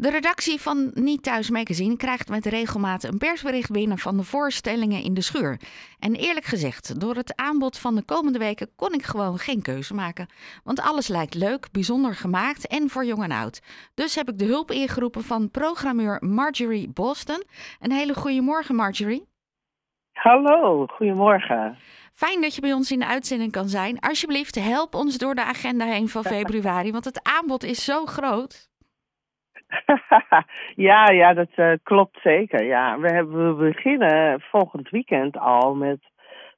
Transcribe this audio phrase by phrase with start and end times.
[0.00, 5.02] De redactie van Niet Thuis Magazine krijgt met regelmaat een persbericht binnen van de voorstellingen
[5.02, 5.60] in de schuur.
[5.98, 9.94] En eerlijk gezegd, door het aanbod van de komende weken kon ik gewoon geen keuze
[9.94, 10.26] maken.
[10.64, 13.60] Want alles lijkt leuk, bijzonder gemaakt en voor jong en oud.
[13.94, 17.42] Dus heb ik de hulp ingeroepen van programmeur Marjorie Boston.
[17.80, 19.28] Een hele goede morgen, Marjorie.
[20.12, 21.78] Hallo, goedemorgen.
[22.14, 23.98] Fijn dat je bij ons in de uitzending kan zijn.
[23.98, 28.69] Alsjeblieft, help ons door de agenda heen van februari, want het aanbod is zo groot.
[30.88, 32.64] ja, ja, dat uh, klopt zeker.
[32.64, 35.98] Ja, we, hebben, beginnen volgend weekend al met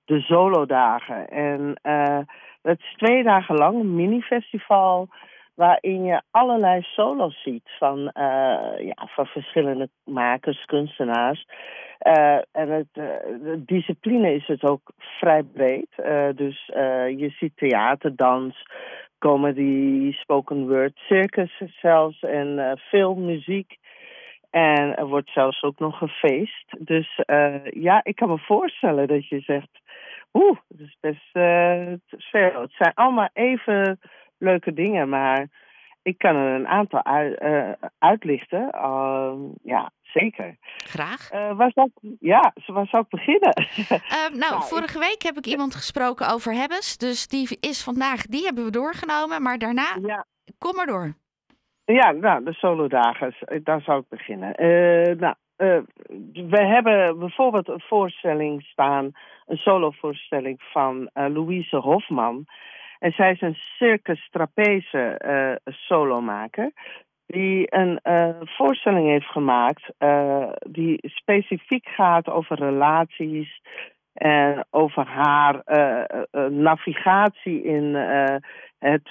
[0.04, 1.28] de solo-dagen.
[1.28, 2.18] En uh,
[2.62, 5.08] het is twee dagen lang een mini-festival
[5.54, 11.46] waarin je allerlei solo's ziet van, uh, ja, van verschillende makers, kunstenaars.
[12.52, 15.88] En het, de discipline is het ook vrij breed.
[16.36, 16.66] dus
[17.16, 18.62] je ziet theater, dans,
[19.22, 23.76] comedy, spoken word, circus zelfs en film, muziek.
[24.50, 26.74] En er wordt zelfs ook nog gefeest.
[26.78, 27.20] Dus
[27.70, 29.80] ja, ik kan me voorstellen dat je zegt...
[30.32, 31.30] Oeh, het is best
[32.08, 32.60] veel.
[32.60, 34.00] Het zijn allemaal even
[34.38, 35.48] leuke dingen, maar
[36.02, 37.04] ik kan er een aantal
[37.98, 38.70] uitlichten.
[38.74, 40.56] Uh, ja, zeker.
[40.76, 41.32] Graag.
[41.32, 43.52] Uh, waar zou ik, ja, waar zou ik beginnen?
[43.78, 46.96] Uh, nou, vorige week heb ik iemand gesproken over Hebbes.
[46.96, 49.42] Dus die is vandaag, die hebben we doorgenomen.
[49.42, 50.24] Maar daarna, ja.
[50.58, 51.14] kom maar door.
[51.84, 54.54] Ja, nou, de solodagen, daar zou ik beginnen.
[55.18, 55.34] nou,
[56.50, 59.12] we hebben bijvoorbeeld een voorstelling staan,
[59.46, 62.46] een solovoorstelling van Louise Hofman.
[63.02, 66.72] En zij is een circus trapeze uh, solomaker.
[67.26, 73.60] Die een uh, voorstelling heeft gemaakt uh, die specifiek gaat over relaties
[74.12, 75.62] en over haar
[76.50, 77.94] navigatie in
[78.78, 79.10] het,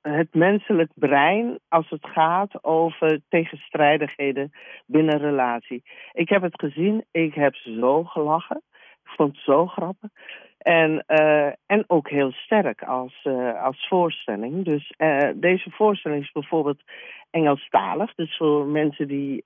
[0.00, 4.52] het menselijk brein als het gaat over tegenstrijdigheden
[4.86, 5.82] binnen relatie.
[6.12, 8.62] Ik heb het gezien, ik heb zo gelachen.
[9.10, 10.10] Ik vond het zo grappig.
[10.58, 14.64] En, uh, en ook heel sterk als, uh, als voorstelling.
[14.64, 16.82] Dus uh, deze voorstelling is bijvoorbeeld
[17.30, 18.14] Engelstalig.
[18.14, 19.44] Dus voor mensen die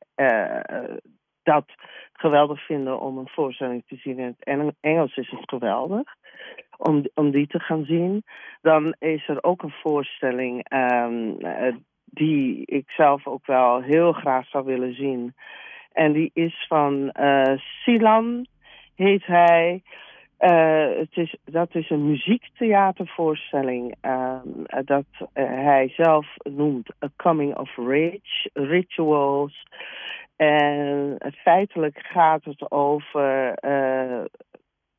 [1.43, 1.65] dat
[2.13, 6.15] geweldig vinden om een voorstelling te zien in het Engels is het geweldig.
[6.77, 8.25] Om, om die te gaan zien.
[8.63, 11.39] Dan is er ook een voorstelling um,
[12.05, 15.35] die ik zelf ook wel heel graag zou willen zien.
[15.93, 17.13] En die is van
[17.83, 18.47] Silan,
[18.97, 19.83] heet hij.
[20.41, 24.39] Uh, het is, dat is een muziektheatervoorstelling uh,
[24.85, 29.67] dat uh, hij zelf noemt A Coming of Rage, Rituals.
[30.37, 33.55] En feitelijk gaat het over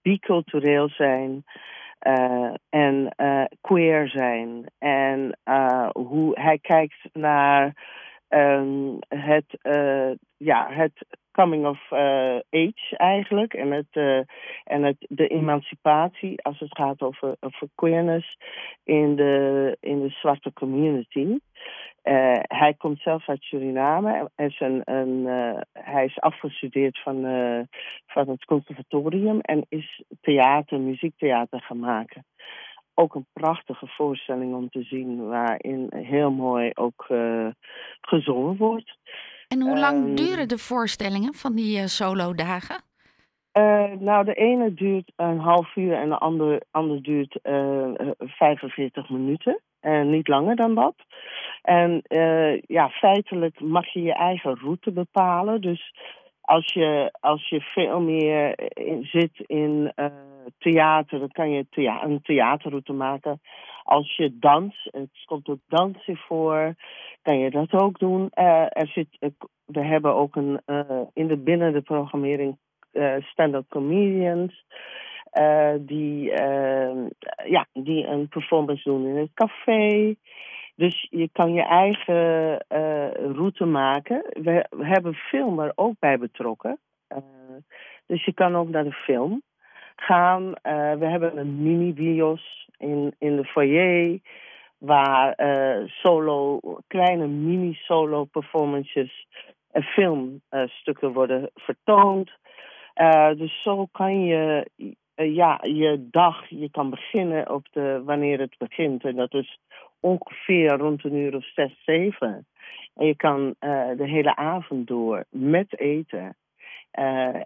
[0.02, 1.44] bicultureel zijn
[2.70, 3.16] en
[3.62, 4.66] queer zijn.
[4.80, 5.38] En
[5.94, 7.74] hoe hij kijkt naar
[8.30, 9.58] um, het,
[10.38, 12.00] ja, het coming of uh,
[12.50, 13.54] age eigenlijk.
[13.54, 14.22] En, het, uh,
[14.64, 18.38] en het, de emancipatie als het gaat over, over queerness
[18.84, 21.38] in de, in de zwarte community.
[22.42, 24.30] Hij komt zelf uit Suriname.
[24.36, 25.26] Hij is, een, een,
[25.74, 27.22] hij is afgestudeerd van,
[28.08, 32.26] van het conservatorium en is theater, muziektheater gaan maken.
[32.96, 37.06] Ook een prachtige voorstelling om te zien, waarin heel mooi ook
[38.02, 38.98] gezongen wordt.
[39.48, 42.82] En hoe lang um, duren de voorstellingen van die uh, solo-dagen?
[43.58, 49.10] Uh, nou, de ene duurt een half uur en de andere, andere duurt uh, 45
[49.10, 49.60] minuten.
[49.80, 50.96] En niet langer dan dat.
[51.62, 52.02] En
[52.68, 55.62] ja, feitelijk mag je je eigen route bepalen.
[55.62, 55.94] Dus
[56.46, 58.56] als je, als je veel meer
[59.02, 59.94] zit in
[60.58, 63.42] theater, dan kan je thea een theaterroute maken.
[63.84, 66.76] Als je dans, het komt ook dansen voor,
[67.22, 68.32] kan je dat ook doen.
[68.36, 69.30] Uh, er zit, uh,
[69.66, 72.58] we hebben ook een, uh, in de binnen de programmering
[73.20, 74.66] stand-up comedians.
[75.80, 76.32] die,
[77.46, 80.16] ja, die een performance doen in het café.
[80.76, 82.58] Dus je kan je eigen
[83.36, 84.24] route maken.
[84.42, 86.80] We, hebben film er ook bij betrokken.
[88.06, 89.42] dus je kan ook naar de film
[89.96, 90.52] gaan.
[91.00, 94.20] we hebben een mini-bios in, in de foyer
[94.78, 95.36] waar
[95.86, 99.28] solo, kleine mini-solo performances
[99.72, 102.32] en filmstukken worden vertoond.
[103.38, 104.68] Dus zo kan je
[105.16, 109.04] ja, je dag, je kan beginnen op de, wanneer het begint.
[109.04, 109.60] En dat is
[110.06, 112.48] ongeveer rond een uur of zes, zeven.
[112.96, 113.56] En je kan
[113.98, 116.36] de hele avond door met eten.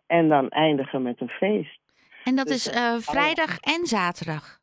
[0.07, 1.79] en dan eindigen met een feest.
[2.23, 4.59] En dat dus, is vrijdag en zaterdag?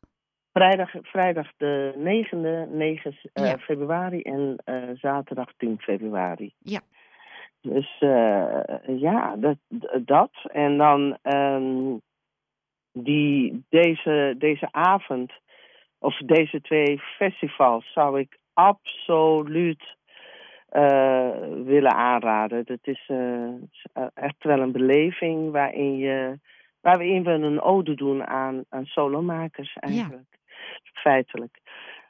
[0.53, 3.57] Vrijdag, vrijdag de 9e, 9 uh, ja.
[3.57, 4.57] februari en
[5.01, 6.53] zaterdag 10 februari.
[6.59, 6.79] Ja.
[7.61, 7.95] Dus
[8.87, 9.57] ja, dat,
[10.05, 10.31] dat.
[10.51, 12.01] En dan um,
[13.03, 15.31] die, deze, deze avond,
[15.99, 19.95] of deze twee festivals, zou ik absoluut
[20.71, 21.29] uh,
[21.63, 22.65] willen aanraden.
[22.65, 23.53] Dat is uh,
[24.13, 26.39] echt wel een beleving waarin, je,
[26.81, 30.25] waarin we een ode doen aan, aan solomakers eigenlijk.
[30.29, 30.37] Ja.
[30.93, 31.59] Feitelijk.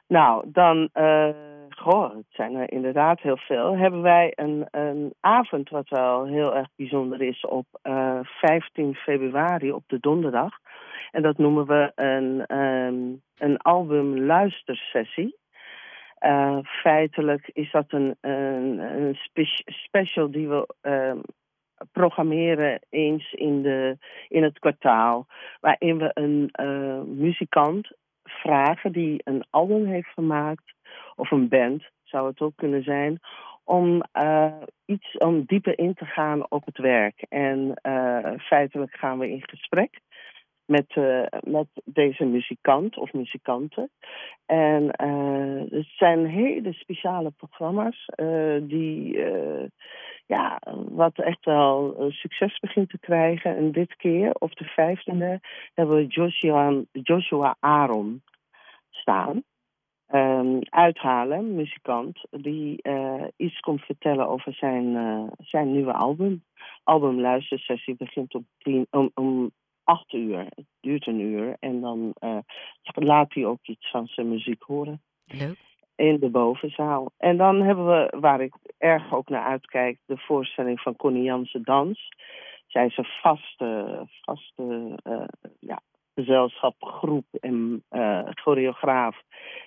[0.06, 1.28] Nou, dan, uh,
[1.70, 3.76] goh, het zijn er inderdaad heel veel.
[3.76, 9.72] Hebben wij een, een avond wat wel heel erg bijzonder is op uh, 15 februari,
[9.72, 10.58] op de donderdag.
[11.10, 15.36] En dat noemen we een, um, een album luistersessie.
[16.20, 21.12] Uh, feitelijk is dat een, een, een spe special die we uh,
[21.92, 23.96] programmeren eens in, de,
[24.28, 25.26] in het kwartaal.
[25.60, 30.74] Waarin we een uh, muzikant vragen die een album heeft gemaakt,
[31.14, 33.20] of een band zou het ook kunnen zijn,
[33.64, 34.02] om
[34.84, 37.22] iets om dieper in te gaan op het werk.
[37.28, 37.80] En
[38.38, 40.00] feitelijk gaan we in gesprek
[40.68, 43.90] met, uh, met deze muzikant of muzikanten.
[44.46, 49.26] En uh, het zijn hele speciale programma's uh, die
[50.26, 53.56] ja, wat echt wel succes begint te krijgen.
[53.56, 55.40] En dit keer, op de vijftiende,
[55.74, 58.22] hebben we Joshua, Joshua Aaron
[58.90, 59.42] staan.
[60.14, 62.82] Um, uithalen, muzikant, die
[63.36, 64.96] iets komt vertellen over zijn,
[65.38, 66.44] zijn nieuwe album.
[66.84, 69.50] Albumluistersessie begint om, tien, om, om
[69.88, 70.38] acht uur.
[70.38, 71.56] Het duurt een uur.
[71.60, 72.38] En dan uh,
[72.82, 75.02] laat hij ook iets van zijn muziek horen.
[75.24, 75.58] Leuk.
[75.94, 77.10] In de bovenzaal.
[77.16, 81.62] En dan hebben we, waar ik erg ook naar uitkijk, de voorstelling van Connie Jansen
[81.62, 82.08] Dans.
[82.66, 85.24] Zij is een vaste, vaste uh,
[85.60, 85.80] ja,
[86.14, 89.22] gezelschap, groep en uh, choreograaf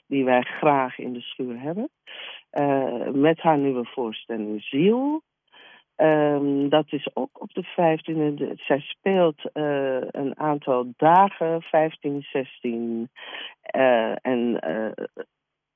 [0.08, 1.90] die wij graag in de schuur hebben.
[3.22, 5.22] met haar nieuwe voorstelling Ziel.
[6.02, 8.54] Um, dat is ook op de 15e.
[8.56, 13.10] Zij speelt uh, een aantal dagen, 15, 16
[13.76, 15.06] uh, en, uh,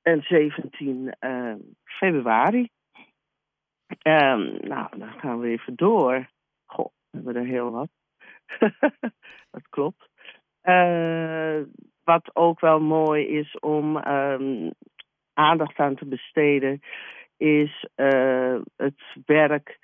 [0.02, 1.14] en 17
[1.84, 2.68] februari.
[4.02, 6.28] Um, nou, dan gaan we even door.
[6.64, 7.88] Goh, we hebben er heel wat.
[9.50, 10.08] dat klopt.
[12.04, 14.72] wat ook wel mooi is om um,
[15.32, 16.80] aandacht aan te besteden,
[17.36, 17.88] is
[18.76, 19.78] het werk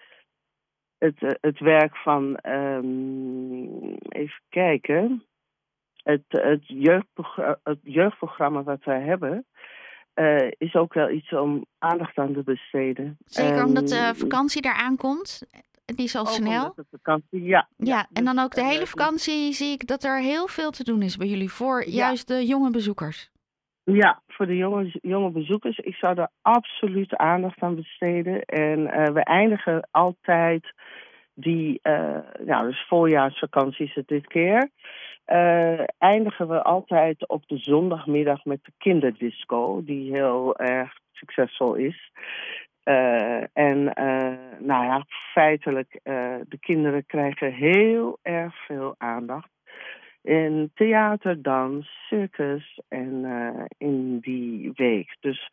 [1.02, 5.24] het, eh, het werk van, um, even kijken,
[6.02, 9.46] het, het, jeugdprogramma, het jeugdprogramma wat wij hebben,
[10.14, 13.16] uh, is ook wel iets om aandacht aan te besteden.
[13.24, 15.42] Zeker omdat de ehm, vakantie eraan komt.
[15.84, 16.72] Die is al snel.
[16.76, 17.68] De vakantie, ja.
[17.76, 20.46] Ja, ja en dan dus, ook de hele eh, vakantie zie ik dat er heel
[20.46, 23.31] veel te doen is bij jullie voor juist de jonge bezoekers.
[23.84, 25.78] Ja, voor de jonge, jonge bezoekers.
[25.78, 28.44] Ik zou er absoluut aandacht aan besteden.
[28.44, 30.72] En uh, we eindigen altijd
[31.34, 34.70] die, uh, nou, dus voorjaarsvakantie is het dit keer.
[35.26, 42.10] Uh, eindigen we altijd op de zondagmiddag met de kinderdisco, die heel erg succesvol is.
[43.52, 43.84] en
[44.58, 46.00] nou ja, feitelijk,
[46.48, 49.51] de kinderen krijgen heel erg veel aandacht
[50.22, 55.16] in theater, dans, circus en uh, in die week.
[55.20, 55.50] Dus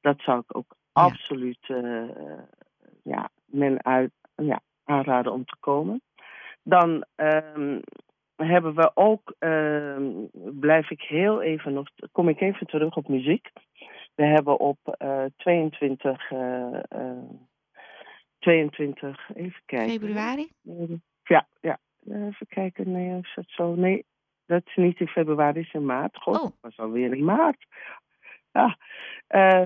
[0.00, 1.02] dat zou ik ook ja.
[1.02, 2.08] absoluut uh,
[3.02, 6.02] ja, men uit, ja, aanraden om te komen.
[6.62, 7.80] Dan um,
[8.36, 13.50] hebben we ook, um, blijf ik heel even nog, kom ik even terug op muziek.
[14.14, 16.30] We hebben op uh, 22,
[18.38, 19.90] 22, even kijken.
[19.90, 20.48] Februari?
[21.22, 21.78] Ja, ja,
[22.10, 23.74] Even kijken, nee, is dat zo?
[23.74, 24.04] Nee,
[24.46, 26.16] dat is niet in februari, is in maart.
[26.16, 26.50] God, oh.
[26.60, 27.66] was alweer in maart.
[28.52, 28.76] Ja.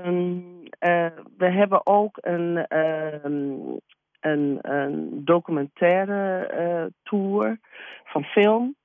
[0.05, 1.07] Um, uh,
[1.37, 3.81] we hebben ook een, um,
[4.21, 7.59] een, een documentaire uh, tour
[8.05, 8.77] van film.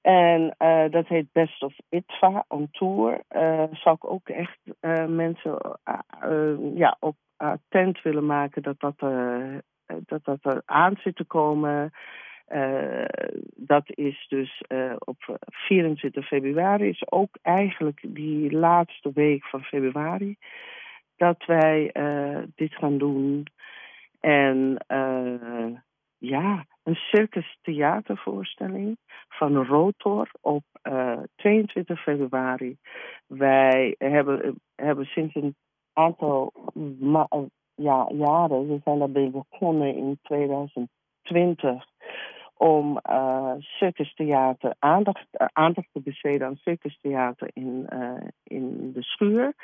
[0.00, 3.22] En uh, dat heet Best of Itva on Tour.
[3.72, 4.58] Zou ik ook echt
[5.08, 5.78] mensen
[6.74, 8.98] ja, op attent willen maken dat dat,
[10.06, 11.92] dat dat er aan zit te komen.
[12.52, 13.04] Uh,
[13.56, 20.36] dat is dus uh, op 24 februari, is ook eigenlijk die laatste week van februari,
[21.16, 23.46] dat wij uh, dit gaan doen.
[24.20, 24.78] En
[26.18, 30.64] ja, een circus theatervoorstelling van Rotor op
[31.36, 32.76] 22 februari.
[33.26, 35.56] Wij hebben, hebben sinds een
[35.92, 36.52] aantal
[37.74, 41.84] ja, jaren, we zijn daarbij begonnen in 2020
[42.58, 49.54] om uh, circustheater aandacht, uh, aandacht te besteden aan circustheater in, uh, in de schuur.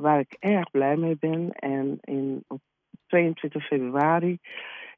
[0.00, 1.52] waar ik erg blij mee ben.
[1.52, 2.60] En in, op
[3.06, 4.38] 22 februari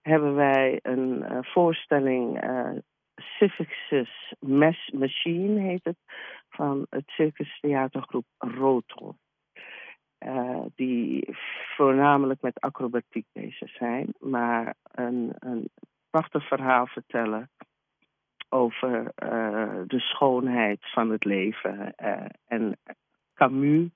[0.02, 2.70] hebben wij een voorstelling, uh,
[3.14, 4.34] Civics
[4.92, 5.98] Machine heet het,
[6.48, 9.14] van het Circus Theatergroep Rotor.
[10.26, 11.28] Uh, die
[11.76, 15.70] voornamelijk met acrobatiek bezig zijn, maar een, een
[16.10, 17.50] prachtig verhaal vertellen
[18.48, 21.94] over uh, de schoonheid van het leven.
[21.96, 22.78] Uh, en
[23.34, 23.88] Camus,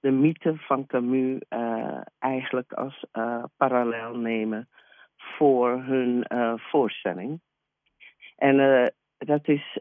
[0.00, 1.38] de mythe van Camus,
[2.18, 3.04] eigenlijk als
[3.56, 4.68] parallel nemen
[5.16, 6.26] voor hun
[6.60, 7.40] voorstelling.
[8.36, 9.78] En dat is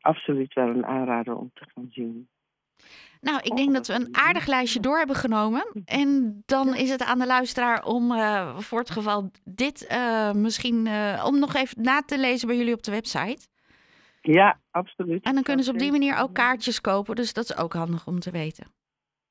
[0.00, 2.28] absoluut wel een aanrader om te gaan zien.
[3.20, 5.82] Nou, ik denk dat we een aardig lijstje door hebben genomen.
[5.84, 10.86] En dan is het aan de luisteraar om uh, voor het geval dit uh, misschien
[10.86, 13.48] uh, om nog even na te lezen bij jullie op de website.
[14.20, 15.24] Ja, absoluut.
[15.24, 17.14] En dan kunnen ze op die manier ook kaartjes kopen.
[17.14, 18.66] Dus dat is ook handig om te weten.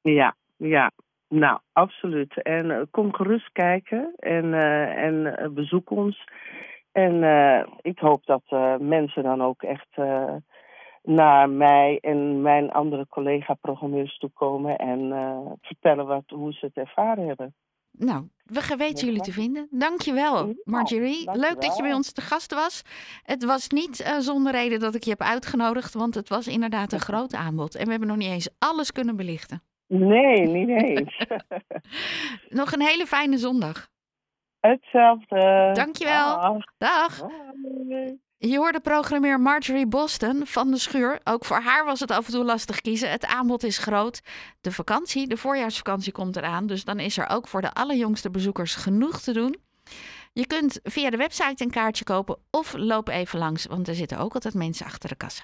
[0.02, 0.92] Ja, ja.
[1.30, 2.42] Nou, absoluut.
[2.44, 4.54] En kom gerust kijken en,
[4.96, 6.28] en bezoek ons.
[6.92, 7.24] En
[7.82, 8.44] ik hoop dat
[8.80, 9.88] mensen dan ook echt
[11.06, 16.78] naar mij en mijn andere collega-programmeurs toe komen en uh, vertellen wat, hoe ze het
[16.78, 17.54] ervaren hebben.
[17.98, 19.68] Nou, we weten jullie te vinden.
[19.72, 21.32] Dankjewel, Marjorie.
[21.32, 22.84] Leuk dat je bij ons te gast was.
[23.24, 26.94] Het was niet uh, zonder reden dat ik je heb uitgenodigd, want het was inderdaad
[26.94, 27.76] een groot aanbod.
[27.76, 29.62] En we hebben nog niet eens alles kunnen belichten.
[29.88, 31.26] Nee, niet eens.
[32.62, 33.88] nog een hele fijne zondag.
[34.60, 35.70] Hetzelfde.
[35.74, 36.42] Dankjewel.
[36.42, 36.66] Dag.
[36.78, 37.28] Dag.
[37.88, 38.24] Bye.
[38.38, 41.20] Je hoorde programmeur Marjorie Boston van de Schuur.
[41.24, 43.12] Ook voor haar was het af en toe lastig kiezen.
[43.12, 44.22] Het aanbod is groot.
[44.62, 46.68] De vakantie, de voorjaarsvakantie komt eraan.
[46.68, 49.56] Dus dan is er ook voor de allerjongste bezoekers genoeg te doen.
[50.34, 54.18] Je kunt via de website een kaartje kopen of loop even langs, want er zitten
[54.18, 55.44] ook altijd mensen achter de kassa.